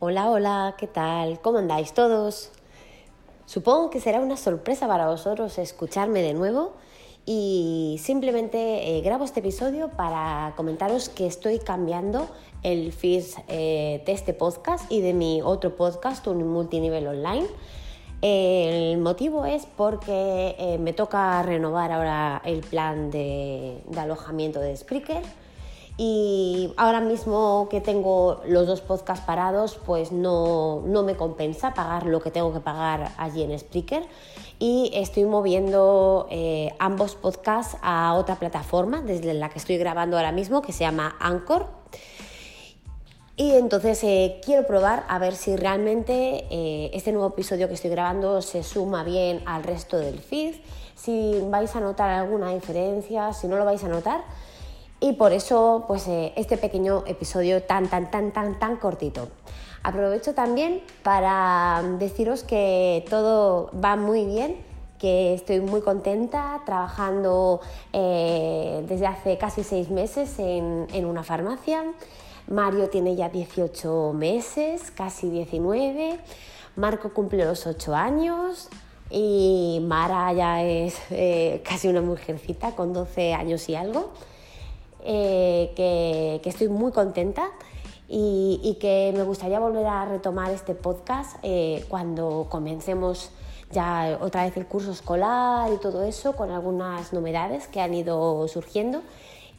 Hola, 0.00 0.30
hola, 0.30 0.76
¿qué 0.78 0.86
tal? 0.86 1.40
¿Cómo 1.40 1.58
andáis 1.58 1.92
todos? 1.92 2.52
Supongo 3.46 3.90
que 3.90 3.98
será 3.98 4.20
una 4.20 4.36
sorpresa 4.36 4.86
para 4.86 5.08
vosotros 5.08 5.58
escucharme 5.58 6.22
de 6.22 6.34
nuevo 6.34 6.74
y 7.26 7.98
simplemente 8.00 8.96
eh, 8.96 9.00
grabo 9.00 9.24
este 9.24 9.40
episodio 9.40 9.88
para 9.88 10.54
comentaros 10.56 11.08
que 11.08 11.26
estoy 11.26 11.58
cambiando 11.58 12.28
el 12.62 12.92
feed 12.92 13.24
eh, 13.48 14.04
de 14.06 14.12
este 14.12 14.34
podcast 14.34 14.88
y 14.88 15.00
de 15.00 15.14
mi 15.14 15.42
otro 15.42 15.74
podcast, 15.74 16.24
un 16.28 16.46
multinivel 16.46 17.08
online. 17.08 17.48
El 18.22 18.98
motivo 18.98 19.46
es 19.46 19.66
porque 19.66 20.54
eh, 20.60 20.78
me 20.78 20.92
toca 20.92 21.42
renovar 21.42 21.90
ahora 21.90 22.40
el 22.44 22.60
plan 22.60 23.10
de, 23.10 23.82
de 23.84 23.98
alojamiento 23.98 24.60
de 24.60 24.76
Spreaker 24.76 25.24
y 26.00 26.72
ahora 26.76 27.00
mismo 27.00 27.66
que 27.68 27.80
tengo 27.80 28.40
los 28.46 28.68
dos 28.68 28.80
podcasts 28.80 29.26
parados, 29.26 29.80
pues 29.84 30.12
no, 30.12 30.80
no, 30.86 31.02
me 31.02 31.16
compensa 31.16 31.74
pagar 31.74 32.06
lo 32.06 32.20
que 32.20 32.30
tengo 32.30 32.52
que 32.52 32.60
pagar 32.60 33.10
allí 33.18 33.42
en 33.42 33.58
Spreaker 33.58 34.04
y 34.60 34.92
estoy 34.94 35.24
moviendo 35.24 36.28
eh, 36.30 36.72
ambos 36.78 37.16
podcasts 37.16 37.76
a 37.82 38.14
otra 38.14 38.36
plataforma 38.36 39.02
desde 39.02 39.34
la 39.34 39.48
que 39.48 39.58
estoy 39.58 39.76
grabando 39.76 40.16
ahora 40.16 40.30
mismo 40.30 40.62
que 40.62 40.72
se 40.72 40.84
llama 40.84 41.16
Anchor. 41.18 41.66
Y 43.34 43.54
entonces 43.54 44.02
eh, 44.04 44.40
quiero 44.44 44.68
probar 44.68 45.04
a 45.08 45.18
ver 45.18 45.34
si 45.34 45.56
realmente 45.56 46.46
eh, 46.48 46.90
este 46.94 47.10
nuevo 47.10 47.28
episodio 47.30 47.66
que 47.66 47.74
estoy 47.74 47.90
grabando 47.90 48.40
se 48.40 48.62
suma 48.62 49.02
bien 49.02 49.42
al 49.46 49.64
resto 49.64 49.98
del 49.98 50.20
feed, 50.20 50.54
si 50.94 51.40
vais 51.50 51.74
a 51.74 51.80
notar 51.80 52.10
alguna 52.10 52.54
diferencia, 52.54 53.32
si 53.32 53.48
no 53.48 53.56
lo 53.56 53.64
vais 53.64 53.82
a 53.82 53.88
notar 53.88 54.22
y 55.00 55.12
por 55.12 55.32
eso, 55.32 55.84
pues 55.86 56.08
eh, 56.08 56.32
este 56.36 56.56
pequeño 56.56 57.04
episodio 57.06 57.62
tan, 57.62 57.88
tan, 57.88 58.10
tan, 58.10 58.32
tan, 58.32 58.58
tan 58.58 58.76
cortito. 58.76 59.28
Aprovecho 59.82 60.34
también 60.34 60.82
para 61.02 61.82
deciros 61.98 62.42
que 62.42 63.04
todo 63.08 63.70
va 63.72 63.96
muy 63.96 64.24
bien, 64.24 64.56
que 64.98 65.34
estoy 65.34 65.60
muy 65.60 65.82
contenta 65.82 66.60
trabajando 66.66 67.60
eh, 67.92 68.84
desde 68.88 69.06
hace 69.06 69.38
casi 69.38 69.62
seis 69.62 69.88
meses 69.88 70.38
en, 70.40 70.88
en, 70.92 71.06
una 71.06 71.22
farmacia. 71.22 71.84
Mario 72.48 72.88
tiene 72.88 73.14
ya 73.14 73.28
18 73.28 74.12
meses, 74.14 74.90
casi 74.90 75.30
19. 75.30 76.18
Marco 76.74 77.10
cumple 77.10 77.44
los 77.44 77.66
8 77.66 77.94
años. 77.94 78.68
Y 79.10 79.80
Mara 79.84 80.32
ya 80.32 80.62
es 80.62 80.96
eh, 81.10 81.62
casi 81.66 81.88
una 81.88 82.02
mujercita 82.02 82.72
con 82.72 82.92
12 82.92 83.32
años 83.32 83.68
y 83.68 83.74
algo. 83.74 84.10
Eh, 85.10 85.72
que, 85.74 86.50
estoy 86.50 86.68
muy 86.68 86.92
contenta 86.92 87.48
y, 88.08 88.76
que 88.78 89.10
me 89.16 89.22
gustaría 89.22 89.58
volver 89.58 89.86
a 89.86 90.04
retomar 90.04 90.50
este 90.50 90.74
podcast 90.74 91.38
eh, 91.42 91.86
cuando 91.88 92.46
comencemos 92.50 93.30
ya 93.70 94.18
otra 94.20 94.44
vez 94.44 94.54
el 94.58 94.66
curso 94.66 94.92
escolar 94.92 95.72
y 95.72 95.78
todo 95.78 96.02
eso, 96.02 96.36
con 96.36 96.50
algunas 96.50 97.14
novedades 97.14 97.68
que 97.68 97.80
han 97.80 97.94
ido 97.94 98.46
surgiendo. 98.48 99.00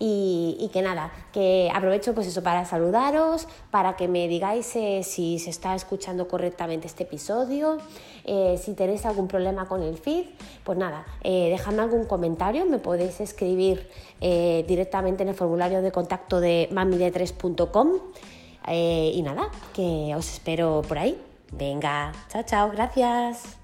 Y, 0.02 0.70
que 0.72 0.82
nada, 0.82 1.12
que 1.34 1.70
aprovecho 1.76 2.16
pues 2.16 2.26
eso 2.26 2.42
para 2.42 2.64
saludaros, 2.64 3.48
para 3.70 3.98
que 3.98 4.08
me 4.08 4.30
digáis 4.30 4.74
eh, 4.78 5.02
si 5.04 5.40
se 5.40 5.50
está 5.50 5.76
escuchando 5.76 6.30
correctamente 6.30 6.88
este 6.88 7.04
episodio, 7.04 7.80
eh, 8.24 8.58
si 8.64 8.76
tenéis 8.76 9.06
algún 9.06 9.28
problema 9.28 9.68
con 9.68 9.84
el 9.84 9.98
feed, 9.98 10.28
pues 10.64 10.78
nada, 10.78 11.06
eh, 11.22 11.50
dejadme 11.50 11.82
algún 11.82 12.06
comentario, 12.06 12.66
me 12.66 12.80
podéis 12.80 13.20
escribir 13.20 13.90
directamente 14.22 15.24
en 15.24 15.30
el 15.30 15.36
formulario 15.36 15.82
de 15.82 15.92
contacto 15.92 16.40
de 16.40 16.70
mamide3.com 16.72 17.90
y 18.68 19.22
nada, 19.22 19.50
que 19.74 20.14
os 20.16 20.32
espero 20.34 20.82
por 20.88 20.98
ahí. 20.98 21.20
Venga, 21.52 22.12
chao, 22.30 22.44
chao, 22.44 22.70
gracias. 22.72 23.59